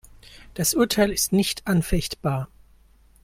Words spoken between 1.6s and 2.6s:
anfechtbar.